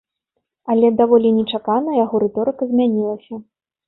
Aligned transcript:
Але 0.73 0.87
даволі 1.01 1.29
нечакана 1.39 1.91
яго 2.03 2.21
рыторыка 2.23 2.63
змянілася. 2.73 3.39